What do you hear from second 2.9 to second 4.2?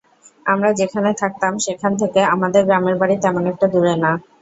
বাড়ি তেমন একটা দূরে না।